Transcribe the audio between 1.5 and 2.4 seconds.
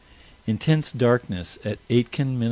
at Aitkin, Minn.